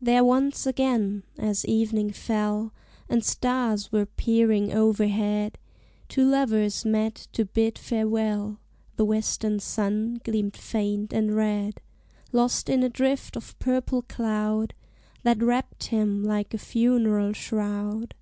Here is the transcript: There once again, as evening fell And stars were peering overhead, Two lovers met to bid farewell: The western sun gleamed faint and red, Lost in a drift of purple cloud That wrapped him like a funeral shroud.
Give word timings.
There 0.00 0.24
once 0.24 0.66
again, 0.66 1.22
as 1.36 1.66
evening 1.66 2.12
fell 2.12 2.72
And 3.10 3.22
stars 3.22 3.92
were 3.92 4.06
peering 4.06 4.72
overhead, 4.72 5.58
Two 6.08 6.24
lovers 6.26 6.86
met 6.86 7.28
to 7.34 7.44
bid 7.44 7.76
farewell: 7.76 8.58
The 8.96 9.04
western 9.04 9.60
sun 9.60 10.22
gleamed 10.24 10.56
faint 10.56 11.12
and 11.12 11.36
red, 11.36 11.82
Lost 12.32 12.70
in 12.70 12.82
a 12.82 12.88
drift 12.88 13.36
of 13.36 13.58
purple 13.58 14.00
cloud 14.00 14.72
That 15.24 15.42
wrapped 15.42 15.88
him 15.88 16.24
like 16.24 16.54
a 16.54 16.56
funeral 16.58 17.34
shroud. 17.34 18.14